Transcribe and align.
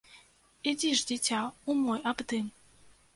Ідзі 0.71 0.93
ж, 1.01 1.03
дзіця, 1.11 1.41
у 1.69 1.75
мой 1.83 2.01
абдым! 2.13 2.49